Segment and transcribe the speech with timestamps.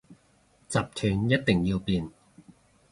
[0.67, 2.09] 集團一定要變